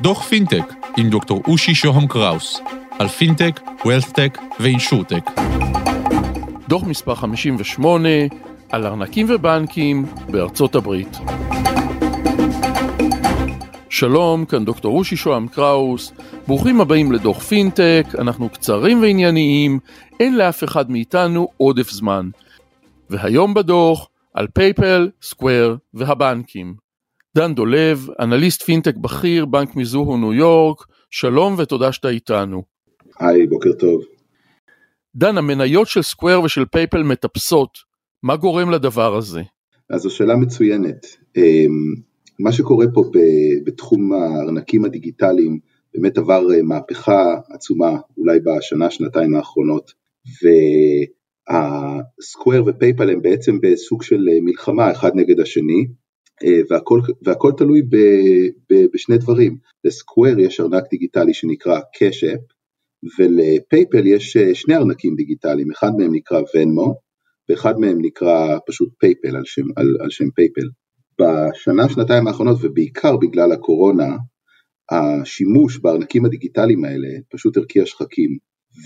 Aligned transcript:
דוח 0.00 0.22
פינטק 0.22 0.74
עם 0.96 1.10
דוקטור 1.10 1.42
אושי 1.46 1.74
שוהם 1.74 2.06
קראוס 2.06 2.60
על 2.98 3.08
פינטק, 3.08 3.60
WealthTech 3.84 4.38
ו 4.60 4.66
InsurTech. 4.66 5.30
דוח 6.68 6.82
מספר 6.84 7.14
58 7.14 8.08
על 8.70 8.86
ארנקים 8.86 9.26
ובנקים 9.28 10.06
בארצות 10.30 10.74
הברית. 10.74 11.18
שלום, 13.90 14.44
כאן 14.44 14.64
דוקטור 14.64 14.98
אושי 14.98 15.16
שוהם 15.16 15.48
קראוס, 15.48 16.12
ברוכים 16.46 16.80
הבאים 16.80 17.12
לדוח 17.12 17.38
פינטק, 17.38 18.04
אנחנו 18.18 18.48
קצרים 18.48 19.02
וענייניים, 19.02 19.78
אין 20.20 20.36
לאף 20.36 20.64
אחד 20.64 20.90
מאיתנו 20.90 21.48
עודף 21.56 21.90
זמן. 21.90 22.30
והיום 23.10 23.54
בדוח, 23.54 24.08
על 24.34 24.46
PayPal, 24.54 25.10
Square 25.22 25.76
והבנקים. 25.94 26.87
דן 27.38 27.54
דולב, 27.54 28.06
אנליסט 28.20 28.62
פינטק 28.62 28.96
בכיר, 28.96 29.46
בנק 29.46 29.76
Mizuho 29.76 30.16
ניו 30.16 30.32
יורק, 30.32 30.86
שלום 31.10 31.54
ותודה 31.58 31.92
שאתה 31.92 32.08
איתנו. 32.08 32.62
היי, 33.20 33.46
בוקר 33.46 33.72
טוב. 33.72 34.00
דן, 35.16 35.38
המניות 35.38 35.86
של 35.86 36.02
Square 36.02 36.42
ושל 36.42 36.64
PayPal 36.64 37.02
מטפסות, 37.02 37.70
מה 38.22 38.36
גורם 38.36 38.70
לדבר 38.70 39.16
הזה? 39.16 39.42
אז 39.90 40.00
זו 40.00 40.10
שאלה 40.10 40.36
מצוינת. 40.36 41.06
אמ, 41.36 41.94
מה 42.38 42.52
שקורה 42.52 42.86
פה 42.94 43.04
בתחום 43.64 44.12
הארנקים 44.12 44.84
הדיגיטליים 44.84 45.58
באמת 45.94 46.18
עבר 46.18 46.46
אה, 46.54 46.62
מהפכה 46.62 47.34
עצומה, 47.54 47.90
אולי 48.16 48.38
בשנה, 48.40 48.90
שנתיים 48.90 49.34
האחרונות, 49.34 49.92
וה 51.50 51.78
Square 51.78 52.62
ו 52.66 52.72
PayPal 52.72 53.10
הם 53.10 53.22
בעצם 53.22 53.58
בסוג 53.62 54.02
של 54.02 54.28
אה, 54.28 54.38
מלחמה 54.42 54.92
אחד 54.92 55.10
נגד 55.14 55.40
השני, 55.40 55.86
והכל, 56.70 57.00
והכל 57.22 57.52
תלוי 57.56 57.82
ב, 57.82 57.96
ב, 58.70 58.86
בשני 58.94 59.18
דברים, 59.18 59.56
ל 59.84 59.92
Square 59.92 60.38
יש 60.38 60.60
ארנק 60.60 60.84
דיגיטלי 60.90 61.34
שנקרא 61.34 61.80
Cash 61.98 62.19
App, 62.19 62.40
ול 63.18 63.40
PayPal 63.40 64.06
יש 64.06 64.36
שני 64.54 64.74
ארנקים 64.76 65.14
דיגיטליים, 65.14 65.70
אחד 65.70 65.90
מהם 65.98 66.14
נקרא 66.14 66.40
Venmo, 66.54 66.94
ואחד 67.48 67.78
מהם 67.78 67.98
נקרא 68.00 68.58
פשוט 68.66 68.88
PayPal 68.98 69.36
על 69.36 69.42
שם, 69.44 69.66
על, 69.76 69.96
על 70.00 70.10
שם 70.10 70.30
PayPal. 70.30 70.68
בשנה, 71.20 71.88
שנתיים 71.88 72.26
האחרונות, 72.26 72.58
ובעיקר 72.62 73.16
בגלל 73.16 73.52
הקורונה, 73.52 74.16
השימוש 74.90 75.78
בארנקים 75.78 76.24
הדיגיטליים 76.24 76.84
האלה 76.84 77.08
פשוט 77.30 77.56
הרקיע 77.56 77.86
שחקים, 77.86 78.38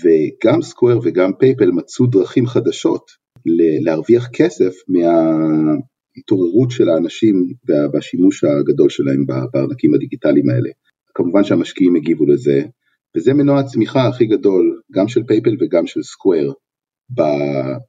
וגם 0.03 0.61
Square 0.61 0.99
וגם 1.03 1.31
PayPal 1.39 1.71
מצאו 1.71 2.07
דרכים 2.07 2.47
חדשות 2.47 3.11
להרוויח 3.85 4.29
כסף 4.33 4.73
מההתעוררות 6.15 6.71
של 6.71 6.89
האנשים 6.89 7.35
והשימוש 7.93 8.43
הגדול 8.43 8.89
שלהם 8.89 9.25
בארנקים 9.53 9.93
הדיגיטליים 9.93 10.49
האלה. 10.49 10.69
כמובן 11.15 11.43
שהמשקיעים 11.43 11.95
הגיבו 11.95 12.25
לזה, 12.25 12.61
וזה 13.17 13.33
מנוע 13.33 13.59
הצמיחה 13.59 14.07
הכי 14.07 14.25
גדול, 14.25 14.81
גם 14.91 15.07
של 15.07 15.23
PayPal 15.27 15.55
וגם 15.59 15.87
של 15.87 16.03
Square, 16.03 16.51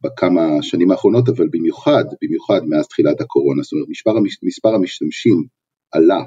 בכמה 0.05 0.63
שנים 0.63 0.91
האחרונות, 0.91 1.29
אבל 1.29 1.49
במיוחד, 1.53 2.05
במיוחד 2.23 2.61
מאז 2.69 2.89
תחילת 2.89 3.21
הקורונה, 3.21 3.63
זאת 3.63 3.73
אומרת 3.73 3.89
מספר, 3.89 4.13
מספר 4.43 4.75
המשתמשים 4.75 5.37
עלה 5.93 6.21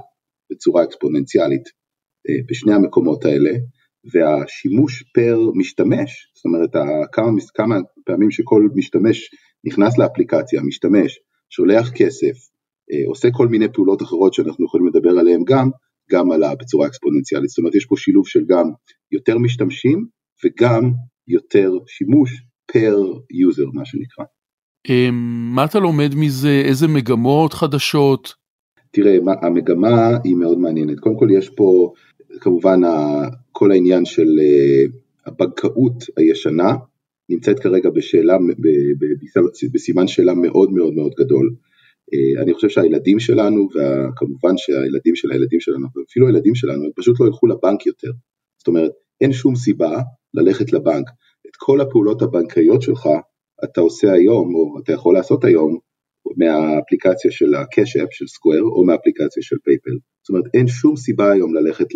בצורה 0.51 0.83
אקספוננציאלית 0.83 1.63
אה, 2.29 2.35
בשני 2.49 2.73
המקומות 2.73 3.25
האלה, 3.25 3.49
והשימוש 4.13 5.03
פר 5.13 5.39
משתמש, 5.55 6.31
זאת 6.35 6.45
אומרת 6.45 6.69
כמה, 7.11 7.31
כמה 7.53 7.75
פעמים 8.05 8.31
שכל 8.31 8.67
משתמש 8.75 9.29
נכנס 9.67 9.97
לאפליקציה, 9.97 10.61
משתמש, 10.61 11.19
שולח 11.49 11.91
כסף, 11.91 12.35
אה, 12.91 13.07
עושה 13.07 13.27
כל 13.31 13.47
מיני 13.47 13.65
פעולות 13.73 14.01
אחרות 14.01 14.33
שאנחנו 14.33 14.65
יכולים 14.65 14.87
לדבר 14.87 15.19
עליהן 15.19 15.43
גם, 15.47 15.69
גם 16.11 16.31
עלה 16.31 16.55
בצורה 16.55 16.87
אקספוננציאלית, 16.87 17.49
זאת 17.49 17.57
אומרת 17.57 17.75
יש 17.75 17.85
פה 17.85 17.95
שילוב 17.97 18.27
של 18.27 18.45
גם 18.47 18.71
יותר 19.11 19.37
משתמשים 19.37 20.05
וגם 20.45 20.91
יותר 21.27 21.71
שימוש 21.87 22.43
per 22.71 22.97
user 23.31 23.65
מה 23.73 23.85
שנקרא. 23.85 24.25
אמ, 24.89 25.51
מה 25.55 25.65
אתה 25.65 25.79
לומד 25.79 26.15
מזה, 26.15 26.61
איזה 26.65 26.87
מגמות 26.87 27.53
חדשות? 27.53 28.33
תראה, 28.91 29.17
המגמה 29.41 30.09
היא 30.23 30.35
מאוד 30.35 30.57
מעניינת. 30.57 30.99
קודם 30.99 31.17
כל 31.17 31.27
יש 31.31 31.49
פה 31.49 31.93
כמובן 32.39 32.79
כל 33.51 33.71
העניין 33.71 34.05
של 34.05 34.27
אה, 34.39 34.85
הבנקאות 35.25 36.03
הישנה, 36.17 36.73
נמצאת 37.29 37.59
כרגע 37.59 37.89
בשאלה, 37.89 38.37
בסימן 39.73 40.07
שאלה 40.07 40.33
מאוד 40.33 40.71
מאוד 40.71 40.93
מאוד 40.93 41.11
גדול. 41.19 41.55
אה, 42.13 42.41
אני 42.43 42.53
חושב 42.53 42.69
שהילדים 42.69 43.19
שלנו, 43.19 43.67
וכמובן 43.69 44.57
שהילדים 44.57 45.15
של 45.15 45.31
הילדים 45.31 45.59
שלנו, 45.59 45.87
ואפילו 45.95 46.27
הילדים 46.27 46.55
שלנו, 46.55 46.83
הם 46.83 46.91
פשוט 46.95 47.19
לא 47.19 47.25
ילכו 47.25 47.47
לבנק 47.47 47.85
יותר. 47.85 48.11
זאת 48.57 48.67
אומרת, 48.67 48.91
אין 49.21 49.33
שום 49.33 49.55
סיבה 49.55 50.01
ללכת 50.33 50.73
לבנק. 50.73 51.09
את 51.47 51.55
כל 51.57 51.81
הפעולות 51.81 52.21
הבנקאיות 52.21 52.81
שלך 52.81 53.09
אתה 53.63 53.81
עושה 53.81 54.11
היום, 54.13 54.55
או 54.55 54.79
אתה 54.83 54.93
יכול 54.93 55.13
לעשות 55.13 55.43
היום, 55.43 55.79
מהאפליקציה 56.37 57.31
של 57.31 57.55
ה 57.55 57.62
Cash 57.62 57.88
App 57.88 58.07
של 58.11 58.27
Square 58.27 58.61
או 58.61 58.85
מהאפליקציה 58.85 59.43
של 59.43 59.55
PayPal. 59.63 59.97
זאת 60.23 60.29
אומרת 60.29 60.43
אין 60.53 60.67
שום 60.67 60.95
סיבה 60.95 61.31
היום 61.31 61.55
ללכת 61.55 61.87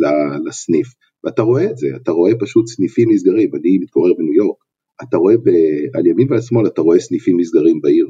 לסניף 0.45 0.87
ואתה 1.23 1.41
רואה 1.41 1.65
את 1.71 1.77
זה, 1.77 1.87
אתה 2.01 2.11
רואה 2.11 2.31
פשוט 2.39 2.67
סניפים 2.67 3.11
נסגרים, 3.11 3.49
אני 3.55 3.77
מתגורר 3.77 4.13
בניו 4.13 4.33
יורק, 4.33 4.57
אתה 5.03 5.17
רואה 5.17 5.37
ב, 5.37 5.49
על 5.93 6.05
ימין 6.05 6.27
ועל 6.31 6.41
שמאל 6.41 6.67
אתה 6.67 6.81
רואה 6.81 6.99
סניפים 6.99 7.39
נסגרים 7.39 7.81
בעיר 7.81 8.07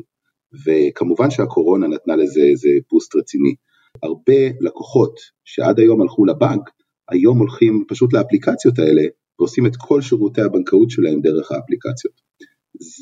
וכמובן 0.66 1.30
שהקורונה 1.30 1.88
נתנה 1.88 2.16
לזה 2.16 2.42
איזה 2.42 2.70
בוסט 2.92 3.16
רציני. 3.16 3.56
הרבה 4.04 4.42
לקוחות 4.62 5.20
שעד 5.46 5.80
היום 5.80 6.02
הלכו 6.02 6.26
לבנק, 6.26 6.70
היום 7.10 7.40
הולכים 7.40 7.84
פשוט 7.88 8.14
לאפליקציות 8.14 8.80
האלה 8.80 9.02
ועושים 9.40 9.66
את 9.66 9.76
כל 9.76 10.02
שירותי 10.02 10.42
הבנקאות 10.42 10.90
שלהם 10.90 11.22
דרך 11.22 11.52
האפליקציות. 11.52 12.14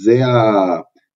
זה 0.03 0.25
ה... 0.25 0.31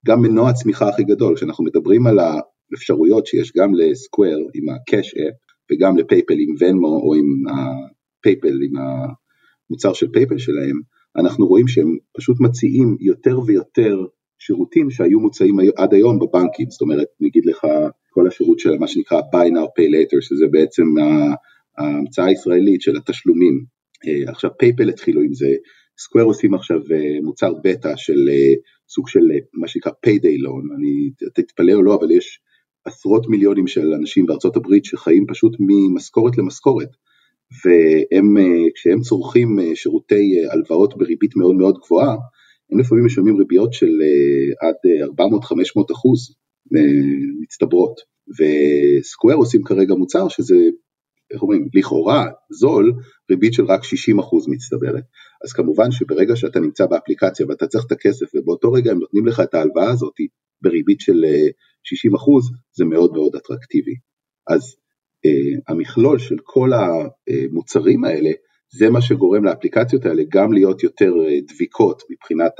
גם 0.07 0.21
מנוע 0.21 0.49
הצמיחה 0.49 0.89
הכי 0.89 1.03
גדול, 1.03 1.35
כשאנחנו 1.35 1.63
מדברים 1.63 2.07
על 2.07 2.19
האפשרויות 2.19 3.27
שיש 3.27 3.51
גם 3.57 3.73
לסקוואר 3.73 4.37
עם 4.53 4.69
ה-cash 4.69 5.09
app 5.09 5.53
וגם 5.71 5.97
לפייפל 5.97 6.33
עם 6.33 6.55
ונמו 6.59 6.87
או 6.87 7.13
עם 7.13 7.25
ה 7.53 7.66
PayPal, 7.66 8.53
עם 8.63 8.73
המוצר 8.77 9.93
של 9.93 10.07
PayPal 10.13 10.37
שלהם, 10.37 10.81
אנחנו 11.17 11.47
רואים 11.47 11.67
שהם 11.67 11.97
פשוט 12.17 12.37
מציעים 12.39 12.97
יותר 12.99 13.39
ויותר 13.45 14.05
שירותים 14.39 14.91
שהיו 14.91 15.19
מוצאים 15.19 15.57
עד 15.77 15.93
היום 15.93 16.19
בבנקים, 16.19 16.69
זאת 16.69 16.81
אומרת 16.81 17.07
נגיד 17.19 17.45
לך 17.45 17.67
כל 18.09 18.27
השירות 18.27 18.59
של 18.59 18.77
מה 18.77 18.87
שנקרא 18.87 19.19
buy 19.19 19.47
now 19.47 19.67
pay 19.79 19.89
later 19.93 20.21
שזה 20.21 20.45
בעצם 20.51 20.83
ההמצאה 21.77 22.25
הישראלית 22.25 22.81
של 22.81 22.97
התשלומים, 22.97 23.65
אה, 24.07 24.31
עכשיו 24.31 24.49
PayPal 24.59 24.89
התחילו 24.89 25.21
עם 25.21 25.33
זה, 25.33 25.47
Square 25.97 26.25
עושים 26.25 26.53
עכשיו 26.53 26.77
אה, 26.91 27.21
מוצר 27.23 27.53
בטא 27.63 27.95
של 27.95 28.29
אה, 28.29 28.53
סוג 28.89 29.07
של 29.07 29.19
מה 29.53 29.67
שנקרא 29.67 29.91
payday 30.05 30.37
loan, 30.45 30.75
אני 30.77 31.11
תתפלא 31.33 31.73
או 31.73 31.83
לא 31.83 31.95
אבל 31.95 32.11
יש 32.11 32.39
עשרות 32.85 33.29
מיליונים 33.29 33.67
של 33.67 33.93
אנשים 33.93 34.25
בארצות 34.25 34.55
הברית 34.55 34.85
שחיים 34.85 35.25
פשוט 35.27 35.55
ממשכורת 35.59 36.37
למשכורת 36.37 36.89
והם 37.65 38.37
כשהם 38.75 38.99
צורכים 39.01 39.59
שירותי 39.75 40.45
הלוואות 40.51 40.97
בריבית 40.97 41.35
מאוד 41.35 41.55
מאוד 41.55 41.75
גבוהה 41.85 42.15
הם 42.71 42.79
לפעמים 42.79 43.05
משלמים 43.05 43.37
ריביות 43.37 43.73
של 43.73 43.91
עד 44.61 44.75
400-500 45.21 45.93
אחוז 45.93 46.35
מצטברות 47.41 47.99
וסקוואר 48.39 49.35
עושים 49.35 49.63
כרגע 49.63 49.93
מוצר 49.93 50.27
שזה 50.27 50.55
איך 51.33 51.41
אומרים, 51.41 51.67
לכאורה 51.73 52.25
זול, 52.49 52.93
ריבית 53.31 53.53
של 53.53 53.65
רק 53.65 53.81
60% 53.81 53.85
מצטברת. 54.47 55.03
אז 55.43 55.53
כמובן 55.53 55.91
שברגע 55.91 56.35
שאתה 56.35 56.59
נמצא 56.59 56.85
באפליקציה 56.85 57.45
ואתה 57.49 57.67
צריך 57.67 57.85
את 57.87 57.91
הכסף 57.91 58.25
ובאותו 58.35 58.71
רגע 58.71 58.91
הם 58.91 58.99
נותנים 58.99 59.25
לך 59.25 59.39
את 59.39 59.53
ההלוואה 59.53 59.91
הזאת 59.91 60.13
בריבית 60.61 60.99
של 60.99 61.25
60% 61.25 61.25
אה, 61.25 62.57
זה 62.77 62.85
מאוד 62.85 63.13
מאוד 63.13 63.35
אטרקטיבי. 63.35 63.95
אז 64.47 64.61
אה, 64.61 64.92
המכלול 65.67 66.19
של 66.19 66.35
כל 66.43 66.69
המוצרים 66.73 68.03
האלה 68.03 68.31
זה 68.75 68.89
מה 68.89 69.01
שגורם 69.01 69.43
לאפליקציות 69.43 70.05
האלה 70.05 70.23
גם 70.29 70.53
להיות 70.53 70.83
יותר 70.83 71.13
אה, 71.25 71.39
דביקות 71.53 72.03
מבחינת 72.09 72.51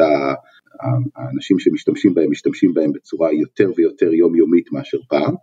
האנשים 1.15 1.59
שמשתמשים 1.59 2.13
בהם, 2.13 2.31
משתמשים 2.31 2.73
בהם 2.73 2.91
בצורה 2.91 3.33
יותר 3.33 3.71
ויותר 3.77 4.13
יומיומית 4.13 4.71
מאשר 4.71 4.97
פעם, 5.09 5.35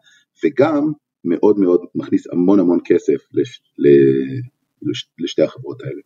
וגם 0.44 0.92
מאוד 1.24 1.58
מאוד 1.58 1.80
מכניס 1.94 2.26
המון 2.32 2.60
המון 2.60 2.78
כסף 2.84 3.28
לש, 3.32 3.62
לש, 4.82 5.08
לשתי 5.18 5.42
החברות 5.42 5.82
האלה. 5.82 6.00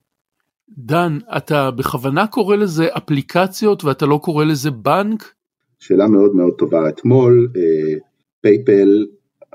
דן, 0.69 1.19
אתה 1.37 1.71
בכוונה 1.71 2.27
קורא 2.27 2.56
לזה 2.56 2.89
אפליקציות 2.97 3.85
ואתה 3.85 4.06
לא 4.06 4.21
קורא 4.23 4.44
לזה 4.44 4.71
בנק? 4.71 5.35
שאלה 5.81 6.09
מאוד 6.09 6.35
מאוד 6.35 6.55
טובה. 6.59 6.89
אתמול 6.89 7.49
אה, 7.56 7.94
PayPal 8.41 9.06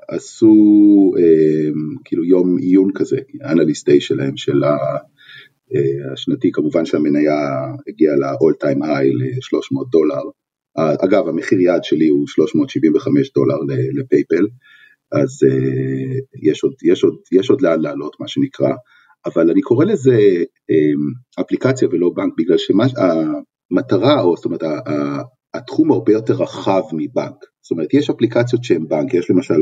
עשו 0.08 0.56
אה, 1.18 1.70
כאילו 2.06 2.24
יום 2.24 2.58
עיון 2.58 2.90
כזה, 2.96 3.18
analyst 3.44 3.90
day 3.90 4.02
שלהם, 4.02 4.38
של 4.38 4.64
אה, 4.64 6.14
השנתי, 6.14 6.52
כמובן 6.54 6.86
שהמניה 6.86 7.36
הגיעה 7.88 8.16
ל-all 8.16 8.56
time 8.64 8.82
high 8.82 9.14
ל-300 9.14 9.90
דולר. 9.92 10.22
אגב, 11.06 11.28
המחיר 11.28 11.60
יעד 11.60 11.84
שלי 11.84 12.08
הוא 12.08 12.28
375 12.28 13.34
דולר 13.34 13.56
ל 13.94 14.01
PayPal. 14.01 14.48
אז 15.12 15.30
יש 16.44 16.64
עוד, 16.64 16.74
יש, 16.84 17.04
עוד, 17.04 17.16
יש 17.32 17.50
עוד 17.50 17.62
לאן 17.62 17.82
לעלות 17.82 18.16
מה 18.20 18.28
שנקרא, 18.28 18.74
אבל 19.26 19.50
אני 19.50 19.62
קורא 19.62 19.86
לזה 19.86 20.18
אפליקציה 21.40 21.88
ולא 21.92 22.10
בנק 22.16 22.34
בגלל 22.38 22.58
שהמטרה, 22.58 24.22
או 24.22 24.36
זאת 24.36 24.46
אומרת 24.46 24.64
התחום 25.54 25.92
הרבה 25.92 26.12
יותר 26.12 26.34
רחב 26.34 26.82
מבנק, 26.94 27.36
זאת 27.62 27.72
אומרת 27.72 27.94
יש 27.94 28.10
אפליקציות 28.10 28.64
שהן 28.64 28.88
בנק, 28.88 29.14
יש 29.14 29.32
למשל 29.32 29.60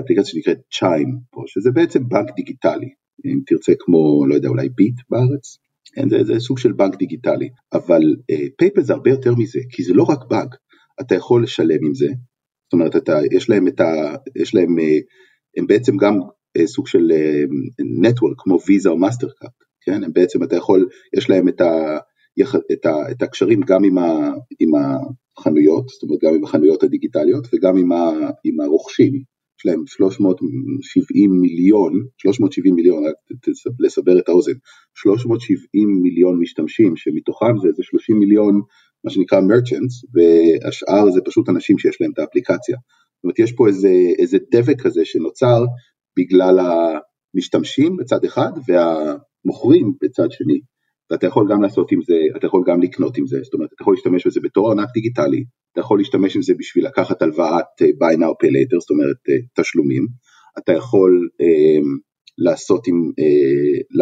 אפליקציה 0.00 0.24
שנקראת 0.24 0.58
Chime 0.78 1.18
פה, 1.30 1.42
שזה 1.46 1.70
בעצם 1.70 2.08
בנק 2.08 2.34
דיגיטלי, 2.36 2.88
אם 3.26 3.40
תרצה 3.46 3.72
כמו, 3.78 4.26
לא 4.26 4.34
יודע, 4.34 4.48
אולי 4.48 4.68
ביט 4.68 4.94
בארץ, 5.10 5.58
זה, 6.10 6.24
זה 6.24 6.40
סוג 6.40 6.58
של 6.58 6.72
בנק 6.72 6.96
דיגיטלי, 6.96 7.48
אבל 7.72 8.02
PayPal 8.58 8.82
זה 8.82 8.92
הרבה 8.92 9.10
יותר 9.10 9.34
מזה, 9.34 9.60
כי 9.70 9.82
זה 9.82 9.94
לא 9.94 10.02
רק 10.02 10.18
בנק, 10.30 10.54
אתה 11.00 11.14
יכול 11.14 11.42
לשלם 11.42 11.78
עם 11.86 11.94
זה, 11.94 12.06
זאת 12.66 12.72
אומרת, 12.72 12.96
אתה, 12.96 13.18
יש 13.32 13.50
להם 13.50 13.68
את 13.68 13.80
ה... 13.80 14.14
יש 14.36 14.54
להם, 14.54 14.76
הם 15.56 15.66
בעצם 15.66 15.96
גם 15.96 16.18
סוג 16.64 16.86
של 16.86 17.12
network 18.00 18.34
כמו 18.38 18.58
ויזה 18.66 18.88
או 18.88 18.98
Mastercard, 18.98 19.52
כן, 19.84 20.04
הם 20.04 20.12
בעצם, 20.12 20.42
אתה 20.42 20.56
יכול, 20.56 20.88
יש 21.16 21.30
להם 21.30 21.48
את, 21.48 21.60
ה, 21.60 21.98
את, 22.72 22.86
ה, 22.86 23.10
את 23.10 23.22
הקשרים 23.22 23.60
גם 23.60 23.84
עם, 23.84 23.98
ה, 23.98 24.30
עם 24.60 24.70
החנויות, 24.74 25.88
זאת 25.88 26.02
אומרת 26.02 26.18
גם 26.22 26.34
עם 26.34 26.44
החנויות 26.44 26.82
הדיגיטליות 26.82 27.46
וגם 27.54 27.76
עם, 27.76 27.92
ה, 27.92 28.30
עם 28.44 28.60
הרוכשים, 28.60 29.35
יש 29.58 29.66
להם 29.66 29.86
370 29.86 31.30
מיליון, 31.40 31.92
370 32.18 32.74
מיליון, 32.74 33.04
רק 33.06 33.14
לסבר 33.80 34.18
את 34.18 34.28
האוזן, 34.28 34.52
370 34.94 36.02
מיליון 36.02 36.40
משתמשים 36.40 36.96
שמתוכם 36.96 37.58
זה 37.62 37.68
איזה 37.68 37.82
30 37.82 38.18
מיליון 38.18 38.60
מה 39.04 39.10
שנקרא 39.10 39.40
merchants 39.40 40.04
והשאר 40.14 41.10
זה 41.10 41.20
פשוט 41.24 41.48
אנשים 41.48 41.78
שיש 41.78 42.00
להם 42.00 42.10
את 42.14 42.18
האפליקציה. 42.18 42.76
זאת 43.16 43.24
אומרת 43.24 43.38
יש 43.38 43.52
פה 43.52 43.68
איזה, 43.68 43.92
איזה 44.18 44.38
דבק 44.52 44.80
כזה 44.82 45.04
שנוצר 45.04 45.64
בגלל 46.18 46.58
המשתמשים 47.34 47.96
בצד 47.96 48.24
אחד 48.24 48.50
והמוכרים 48.68 49.92
בצד 50.02 50.30
שני. 50.30 50.60
ואתה 51.10 51.26
יכול 51.26 51.46
גם 51.50 51.62
לעשות 51.62 51.92
עם 51.92 52.00
זה, 52.02 52.14
אתה 52.36 52.46
יכול 52.46 52.64
גם 52.66 52.82
לקנות 52.82 53.18
עם 53.18 53.26
זה, 53.26 53.38
זאת 53.42 53.54
אומרת 53.54 53.72
אתה 53.72 53.82
יכול 53.82 53.94
להשתמש 53.94 54.26
בזה 54.26 54.40
בתור 54.42 54.72
ארנק 54.72 54.88
דיגיטלי, 54.94 55.44
אתה 55.72 55.80
יכול 55.80 55.98
להשתמש 55.98 56.36
עם 56.36 56.42
זה 56.42 56.54
בשביל 56.58 56.86
לקחת 56.86 57.22
הלוואת 57.22 57.82
אה, 57.82 57.86
buy 57.86 58.14
now 58.14 58.32
pay 58.42 58.50
later, 58.50 58.80
זאת 58.80 58.90
אומרת 58.90 59.16
אה, 59.28 59.62
תשלומים, 59.62 60.06
אתה 60.58 60.72
יכול 60.72 61.28
אה, 61.40 61.80
לעשות 62.38 62.86
עם, 62.88 63.10
אה, 63.18 63.98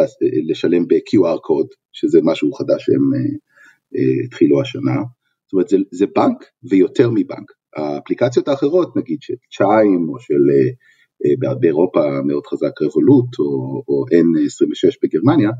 לשלם 0.50 0.88
ב-QR 0.88 1.40
קוד, 1.42 1.66
שזה 1.92 2.18
משהו 2.22 2.52
חדש 2.52 2.84
שהם 2.84 3.14
אה, 3.14 3.20
אה, 3.96 4.24
התחילו 4.24 4.60
השנה, 4.60 4.96
זאת 5.46 5.52
אומרת 5.52 5.68
זה, 5.68 5.76
זה 5.90 6.06
בנק 6.16 6.44
ויותר 6.70 7.10
מבנק, 7.10 7.52
האפליקציות 7.76 8.48
האחרות 8.48 8.96
נגיד 8.96 9.18
של 9.20 9.34
צ'יים 9.56 10.08
או 10.08 10.18
של 10.18 10.42
באירופה 11.60 12.00
מאוד 12.26 12.46
חזק 12.46 12.82
רבולוט 12.82 13.38
או, 13.38 13.82
או 13.88 14.04
N26 14.04 14.98
בגרמניה, 15.02 15.50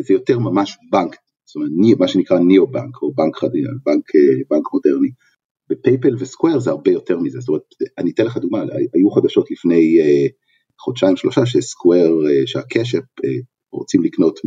זה 0.00 0.14
יותר 0.14 0.38
ממש 0.38 0.78
בנק, 0.92 1.16
זאת 1.44 1.56
אומרת 1.56 1.98
מה 1.98 2.08
שנקרא 2.08 2.38
ניאו 2.38 2.66
בנק 2.66 3.02
או 3.02 3.12
בנק 3.14 3.36
חדש, 3.36 3.60
בנק, 3.86 4.14
אה, 4.14 4.44
בנק 4.50 4.64
מודרני. 4.72 5.08
בפייפל 5.70 6.16
וסקוויר 6.18 6.58
זה 6.58 6.70
הרבה 6.70 6.90
יותר 6.90 7.18
מזה, 7.18 7.40
זאת 7.40 7.48
אומרת, 7.48 7.62
אני 7.98 8.10
אתן 8.10 8.24
לך 8.24 8.36
דוגמה, 8.36 8.62
היו 8.94 9.10
חדשות 9.10 9.50
לפני 9.50 9.98
חודשיים 10.80 11.16
שלושה 11.16 11.46
שסקוויר, 11.46 12.18
שהקשפ 12.46 13.02
רוצים 13.72 14.02
לקנות 14.02 14.40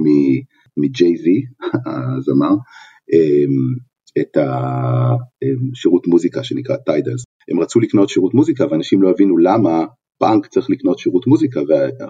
מ 0.77 1.17
Jay-Z, 1.17 1.41
הזמר, 2.17 2.55
את 4.21 4.37
השירות 4.37 6.07
מוזיקה 6.07 6.43
שנקרא 6.43 6.75
Tidal. 6.75 7.23
הם 7.51 7.59
רצו 7.59 7.79
לקנות 7.79 8.09
שירות 8.09 8.33
מוזיקה 8.33 8.65
ואנשים 8.71 9.01
לא 9.01 9.09
הבינו 9.09 9.37
למה 9.37 9.85
בנק 10.21 10.47
צריך 10.47 10.69
לקנות 10.69 10.99
שירות 10.99 11.27
מוזיקה, 11.27 11.59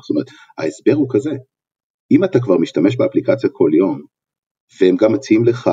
זאת 0.01 0.09
אומרת, 0.09 0.25
ההסבר 0.57 0.93
הוא 0.93 1.07
כזה, 1.09 1.31
אם 2.11 2.23
אתה 2.23 2.39
כבר 2.39 2.57
משתמש 2.57 2.95
באפליקציה 2.95 3.49
כל 3.53 3.69
יום, 3.73 4.01
והם 4.81 4.95
גם 4.95 5.13
מציעים 5.13 5.45
לך, 5.45 5.69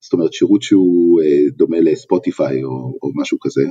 זאת 0.00 0.12
אומרת 0.12 0.32
שירות 0.32 0.62
שהוא 0.62 1.20
אה, 1.22 1.50
דומה 1.56 1.80
ל 1.80 1.90
Spotify 1.90 2.64
או, 2.64 2.70
או 3.02 3.10
משהו 3.14 3.38
כזה, 3.40 3.62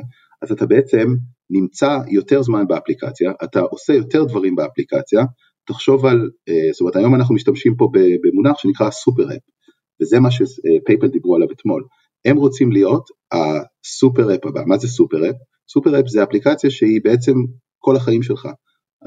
אז 0.41 0.51
אתה 0.51 0.65
בעצם 0.65 1.07
נמצא 1.49 1.97
יותר 2.07 2.41
זמן 2.41 2.67
באפליקציה, 2.67 3.31
אתה 3.43 3.59
עושה 3.59 3.93
יותר 3.93 4.23
דברים 4.23 4.55
באפליקציה, 4.55 5.23
תחשוב 5.67 6.05
על, 6.05 6.29
אה, 6.49 6.71
זאת 6.71 6.81
אומרת 6.81 6.95
היום 6.95 7.15
אנחנו 7.15 7.35
משתמשים 7.35 7.75
פה 7.75 7.89
במונח 8.23 8.57
שנקרא 8.57 8.89
super 8.91 9.23
app, 9.23 9.41
וזה 10.01 10.19
מה 10.19 10.31
ש 10.31 10.50
PayPal 10.50 11.07
דיברו 11.07 11.35
עליו 11.35 11.47
אתמול, 11.51 11.83
הם 12.25 12.37
רוצים 12.37 12.71
להיות 12.71 13.09
ה 13.31 13.49
super 13.49 14.35
app 14.35 14.45
הבא, 14.45 14.61
מה 14.65 14.77
זה 14.77 14.87
super 14.87 15.29
app? 15.29 15.35
super 15.69 15.99
app 15.99 16.07
זה 16.07 16.23
אפליקציה 16.23 16.69
שהיא 16.69 17.01
בעצם 17.03 17.33
כל 17.79 17.95
החיים 17.95 18.23
שלך, 18.23 18.47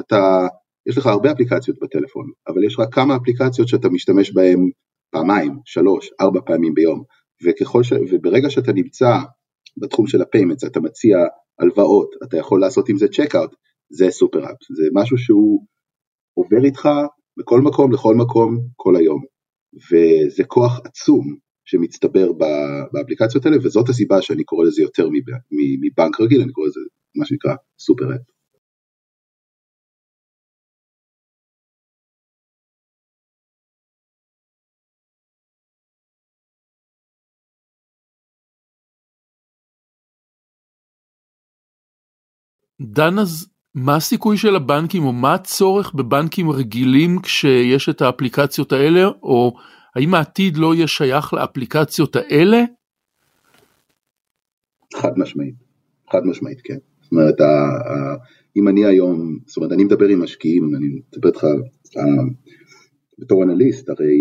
אתה 0.01 0.47
יש 0.87 0.99
לך 0.99 1.07
הרבה 1.07 1.33
אפליקציות 1.33 1.79
בטלפון, 1.83 2.27
אבל 2.49 2.65
יש 2.65 2.79
רק 2.79 2.95
כמה 2.95 3.17
אפליקציות 3.17 3.69
שאתה 3.69 3.89
משתמש 3.89 4.33
בהן 4.33 4.71
פעמיים, 5.11 5.59
שלוש, 5.65 6.11
ארבע 6.21 6.41
פעמים 6.47 6.75
ביום, 6.75 7.03
וככל 7.45 7.83
ש... 7.83 7.93
וברגע 8.11 8.51
שאתה 8.51 8.73
נמצא 8.73 9.19
בתחום 9.81 10.07
של 10.07 10.23
ה 10.23 10.27
payments, 10.27 10.65
אתה 10.65 10.81
מציע 10.81 11.19
הלוואות, 11.59 12.11
אתה 12.25 12.37
יכול 12.37 12.61
לעשות 12.61 12.89
עם 12.89 12.97
זה 12.97 13.09
checkout, 13.09 13.51
זה 13.93 14.11
סופר 14.11 14.45
אפ, 14.45 14.57
זה 14.77 14.89
משהו 14.95 15.19
שהוא 15.19 15.65
עובר 16.35 16.65
איתך 16.65 16.89
בכל 17.39 17.61
מקום, 17.61 17.93
לכל 17.93 18.15
מקום, 18.15 18.59
כל 18.77 18.97
היום, 18.97 19.25
וזה 19.75 20.45
כוח 20.45 20.81
עצום 20.85 21.37
שמצטבר 21.65 22.33
באפליקציות 22.93 23.47
האלה, 23.47 23.57
וזאת 23.63 23.89
הסיבה 23.89 24.23
שאני 24.23 24.45
קורא 24.45 24.65
לזה 24.65 24.83
יותר 24.83 25.09
מבנק 25.83 26.21
רגיל, 26.21 26.43
אני 26.43 26.53
קורא 26.53 26.67
לזה 26.67 26.81
מה 27.17 27.27
שנקרא 27.27 27.55
סופר 27.79 28.15
אפ. 28.15 28.30
דן 42.81 43.19
אז 43.19 43.49
מה 43.75 43.97
הסיכוי 43.97 44.37
של 44.37 44.57
הבנקים 44.57 45.05
או 45.05 45.13
מה 45.13 45.35
הצורך 45.35 45.95
בבנקים 45.95 46.51
רגילים 46.51 47.19
כשיש 47.23 47.89
את 47.89 48.03
האפליקציות 48.03 48.73
האלה 48.73 49.07
או 49.23 49.57
האם 49.97 50.15
העתיד 50.15 50.57
לא 50.57 50.75
יהיה 50.75 50.87
שייך 50.87 51.35
לאפליקציות 51.35 52.17
האלה? 52.17 52.65
חד 54.95 55.13
משמעית, 55.17 55.55
חד 56.11 56.21
משמעית 56.25 56.61
כן. 56.65 56.79
זאת 57.01 57.13
אומרת 57.13 57.37
אם 58.57 58.69
אני 58.69 58.85
היום, 58.85 59.39
זאת 59.47 59.57
אומרת 59.57 59.73
אני 59.73 59.85
מדבר 59.85 60.07
עם 60.07 60.23
משקיעים, 60.23 60.75
אני 60.77 60.87
מדבר 61.13 61.29
איתך 61.29 61.47
בתור 63.19 63.43
אנליסט, 63.43 63.91
הרי 63.91 64.21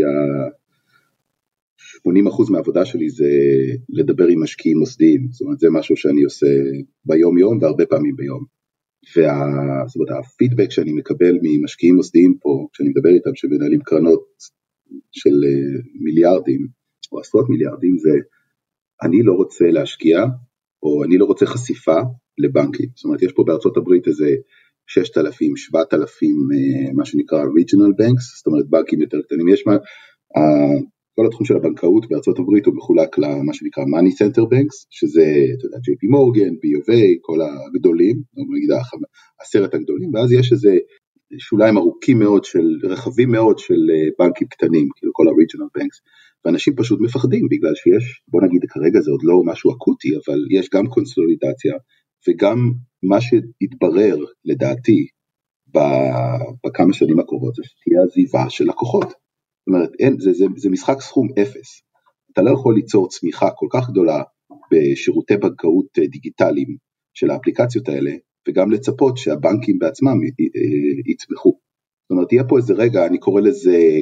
80% 2.50 2.52
מהעבודה 2.52 2.86
שלי 2.86 3.10
זה 3.10 3.30
לדבר 3.90 4.28
עם 4.28 4.44
משקיעים 4.44 4.78
מוסדיים, 4.78 5.28
זאת 5.32 5.42
אומרת 5.42 5.60
זה 5.60 5.68
משהו 5.72 5.98
שאני 5.98 6.24
עושה 6.24 6.48
ביום 7.06 7.38
יום 7.38 7.58
והרבה 7.62 7.86
פעמים 7.86 8.16
ביום. 8.16 8.44
וה... 9.16 9.34
זאת 9.88 9.96
אומרת 9.96 10.26
הפידבק 10.26 10.72
שאני 10.72 10.94
מקבל 10.94 11.34
ממשקיעים 11.42 11.96
מוסדיים 11.96 12.38
פה, 12.42 12.68
כשאני 12.74 12.90
מדבר 12.90 13.10
איתם 13.10 13.36
שמנהלים 13.36 13.80
קרנות 13.82 14.24
של 15.12 15.36
אה, 15.46 15.82
מיליארדים 16.02 16.68
או 17.12 17.20
עשרות 17.20 17.50
מיליארדים, 17.50 17.98
זה 17.98 18.10
אני 19.04 19.24
לא 19.24 19.34
רוצה 19.34 19.66
להשקיע 19.72 20.18
או 20.84 21.04
אני 21.04 21.18
לא 21.18 21.26
רוצה 21.26 21.46
חשיפה 21.46 22.00
לבנקים. 22.38 22.90
זאת 22.96 23.06
אומרת 23.06 23.22
יש 23.22 23.32
פה 23.32 23.44
בארצות 23.48 23.78
הברית 23.78 24.08
איזה 24.08 24.30
6,000, 24.88 25.58
7,000 25.58 26.30
אה, 26.30 26.94
מה 26.94 27.06
שנקרא 27.06 27.44
regional 27.44 27.94
banks, 28.02 28.24
זאת 28.38 28.48
אומרת 28.48 28.70
בנקים 28.70 29.02
יותר 29.02 29.22
קטנים. 29.22 29.48
יש 29.48 29.68
מה, 29.68 29.78
כל 31.20 31.26
התחום 31.26 31.46
של 31.46 31.56
הבנקאות 31.56 32.10
בארצות 32.10 32.40
הברית 32.40 32.66
הוא 32.66 32.76
מחולק 32.76 33.18
למה 33.18 33.54
שנקרא 33.54 33.84
money 33.84 34.14
center 34.20 34.44
banks, 34.54 34.78
שזה, 34.90 35.26
אתה 35.58 35.66
יודע, 35.66 35.78
JP 35.78 36.10
מורגן, 36.10 36.54
B 36.62 36.64
of 36.80 36.88
A, 36.90 37.02
כל 37.22 37.40
הגדולים, 37.42 38.22
נגיד 38.38 38.70
עשרת 39.42 39.74
הגדולים, 39.74 40.14
ואז 40.14 40.32
יש 40.32 40.52
איזה 40.52 40.78
שוליים 41.38 41.78
ארוכים 41.78 42.20
מאוד 42.20 42.44
של, 42.44 42.68
רחבים 42.84 43.32
מאוד 43.32 43.60
של 43.60 43.82
אה, 43.94 44.08
בנקים 44.20 44.48
קטנים, 44.48 44.88
כאילו 44.96 45.12
כל 45.16 45.28
ה-regional 45.28 45.80
banks, 45.80 45.98
ואנשים 46.46 46.76
פשוט 46.76 47.00
מפחדים 47.02 47.48
בגלל 47.52 47.76
שיש, 47.76 48.22
בוא 48.28 48.42
נגיד 48.42 48.62
כרגע 48.70 49.00
זה 49.02 49.12
עוד 49.12 49.24
לא 49.24 49.42
משהו 49.46 49.72
אקוטי, 49.72 50.10
אבל 50.16 50.40
יש 50.52 50.70
גם 50.74 50.88
קונסולידציה 50.88 51.76
וגם 52.28 52.72
מה 53.04 53.18
שהתברר 53.22 54.18
לדעתי 54.46 55.08
בכמה 56.66 56.94
שנים 56.94 57.20
הקרובות 57.20 57.56
זה 57.56 57.64
שתהיה 57.66 58.04
עזיבה 58.04 58.50
של 58.50 58.66
לקוחות. 58.66 59.29
אומרת, 59.70 59.90
אין, 60.00 60.20
זה, 60.20 60.34
זה, 60.34 60.46
זה 60.58 60.70
משחק 60.70 61.02
סכום 61.02 61.28
אפס. 61.42 61.82
אתה 62.34 62.42
לא 62.42 62.52
יכול 62.52 62.76
ליצור 62.76 63.10
צמיחה 63.10 63.50
כל 63.56 63.68
כך 63.72 63.90
גדולה 63.90 64.24
בשירותי 64.72 65.38
בנקאות 65.38 65.86
אה, 66.00 66.08
דיגיטליים 66.08 66.76
של 67.14 67.30
האפליקציות 67.30 67.90
האלה, 67.90 68.12
וגם 68.48 68.72
לצפות 68.72 69.18
שהבנקים 69.18 69.80
בעצמם 69.80 70.08
אה, 70.24 70.46
אה, 70.56 71.12
יצמחו. 71.12 71.50
זאת 72.04 72.12
אומרת, 72.12 72.34
יהיה 72.34 72.44
פה 72.44 72.58
איזה 72.58 72.74
רגע, 72.74 73.06
אני 73.06 73.18
קורא 73.18 73.42
לזה 73.42 74.00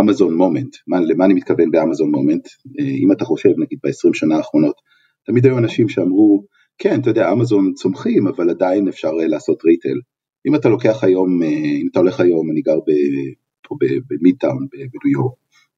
אמזון 0.00 0.34
מומנט, 0.34 0.76
למה 0.88 1.24
אני 1.24 1.34
מתכוון 1.34 1.70
באמזון 1.70 2.10
מומנט? 2.10 2.48
אם 3.02 3.12
אתה 3.12 3.24
חושב, 3.24 3.48
נגיד 3.48 3.78
ב-20 3.82 4.10
שנה 4.12 4.36
האחרונות, 4.36 4.74
תמיד 5.26 5.46
היו 5.46 5.58
אנשים 5.58 5.88
שאמרו, 5.88 6.44
כן, 6.78 7.00
אתה 7.00 7.10
יודע, 7.10 7.32
אמזון 7.32 7.72
צומחים, 7.74 8.26
אבל 8.26 8.50
עדיין 8.50 8.88
אפשר 8.88 9.12
לעשות 9.12 9.64
ריטל. 9.64 10.00
אם 10.48 10.54
אתה 10.54 10.68
לוקח 10.68 11.04
היום, 11.04 11.42
אם 11.82 11.88
אתה 11.90 12.00
הולך 12.00 12.20
היום, 12.20 12.50
אני 12.50 12.60
גר 12.60 12.78
פה 13.68 13.76
במידטאון 14.10 14.66
בניו 14.72 15.12
יורק, 15.12 15.34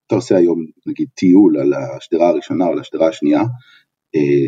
אתה 0.07 0.15
עושה 0.15 0.37
היום 0.37 0.67
נגיד 0.87 1.09
טיול 1.15 1.59
על 1.61 1.73
השדרה 1.75 2.29
הראשונה 2.29 2.67
או 2.67 2.71
על 2.71 2.79
השדרה 2.79 3.09
השנייה, 3.09 3.43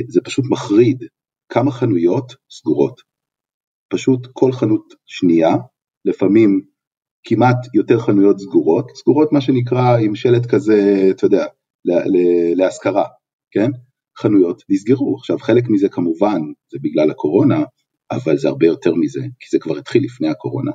זה 0.08 0.20
פשוט 0.24 0.44
מחריד 0.50 1.04
כמה 1.48 1.70
חנויות 1.70 2.32
סגורות. 2.50 3.00
פשוט 3.92 4.26
כל 4.32 4.52
חנות 4.52 4.94
שנייה, 5.06 5.50
לפעמים 6.04 6.60
כמעט 7.24 7.56
יותר 7.74 7.98
חנויות 7.98 8.38
סגורות, 8.38 8.90
סגורות 8.96 9.32
מה 9.32 9.40
שנקרא 9.40 9.98
עם 9.98 10.14
שלט 10.14 10.46
כזה, 10.46 11.06
אתה 11.10 11.26
יודע, 11.26 11.46
להשכרה, 12.56 13.04
כן? 13.50 13.70
חנויות 14.18 14.62
נסגרו. 14.70 15.16
עכשיו 15.16 15.38
חלק 15.38 15.64
מזה 15.68 15.88
כמובן 15.88 16.40
זה 16.72 16.78
בגלל 16.82 17.10
הקורונה, 17.10 17.64
אבל 18.10 18.36
זה 18.38 18.48
הרבה 18.48 18.66
יותר 18.66 18.94
מזה, 18.94 19.20
כי 19.20 19.48
זה 19.50 19.58
כבר 19.58 19.76
התחיל 19.76 20.04
לפני 20.04 20.28
הקורונה. 20.28 20.72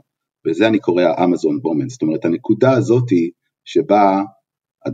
וזה 0.48 0.67
אני 0.67 0.79
קורא 0.79 1.03
האמזון 1.03 1.62
בומן, 1.62 1.89
זאת 1.89 2.01
אומרת 2.01 2.25
הנקודה 2.25 2.72
הזאתי 2.72 3.32
שבה 3.65 4.22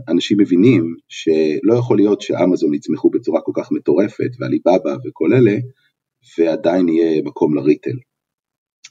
אנשים 0.08 0.40
מבינים 0.40 0.94
שלא 1.08 1.74
יכול 1.78 1.96
להיות 1.96 2.20
שאמזון 2.20 2.74
יצמחו 2.74 3.10
בצורה 3.10 3.40
כל 3.40 3.52
כך 3.54 3.72
מטורפת 3.72 4.30
ועליבאבא 4.40 4.96
וכל 5.04 5.32
אלה, 5.32 5.56
ועדיין 6.38 6.88
יהיה 6.88 7.22
מקום 7.22 7.54
לריטל. 7.54 7.96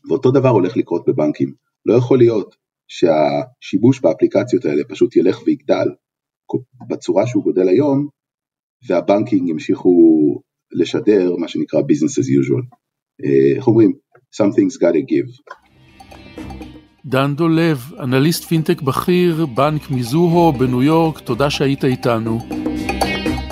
ואותו 0.09 0.31
דבר 0.31 0.49
הולך 0.49 0.77
לקרות 0.77 1.03
בבנקים. 1.07 1.53
לא 1.85 1.93
יכול 1.93 2.17
להיות 2.17 2.55
שהשימוש 2.87 3.99
באפליקציות 4.01 4.65
האלה 4.65 4.83
פשוט 4.89 5.15
ילך 5.15 5.41
ויגדל 5.45 5.87
בצורה 6.89 7.27
שהוא 7.27 7.43
גודל 7.43 7.67
היום, 7.67 8.07
והבנקים 8.87 9.47
ימשיכו 9.47 9.91
לשדר 10.71 11.35
מה 11.35 11.47
שנקרא 11.47 11.79
business 11.79 12.15
as 12.21 12.25
usual. 12.25 12.75
אה, 13.25 13.55
איך 13.55 13.67
אומרים? 13.67 13.93
something's 14.41 14.77
gotta 14.77 15.01
give. 15.01 15.62
דן 17.05 17.35
דולב, 17.35 17.91
אנליסט 17.99 18.43
פינטק 18.43 18.81
בכיר, 18.81 19.45
בנק 19.45 19.91
מיזוהו 19.91 20.53
בניו 20.53 20.83
יורק, 20.83 21.19
תודה 21.19 21.49
שהיית 21.49 21.85
איתנו. 21.85 22.39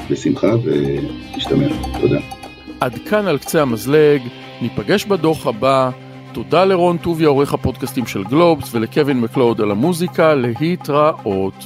בשמחה 0.09 0.47
ונשתמע, 0.63 1.67
תודה. 2.01 2.19
עד 2.79 2.93
כאן 3.09 3.27
על 3.27 3.37
קצה 3.37 3.61
המזלג, 3.61 4.21
ניפגש 4.61 5.05
בדוח 5.05 5.47
הבא. 5.47 5.89
תודה 6.33 6.65
לרון 6.65 6.97
טוביה, 6.97 7.27
עורך 7.27 7.53
הפודקאסטים 7.53 8.05
של 8.05 8.23
גלובס, 8.23 8.75
ולקווין 8.75 9.21
מקלוד 9.21 9.61
על 9.61 9.71
המוזיקה, 9.71 10.33
להתראות. 10.33 11.65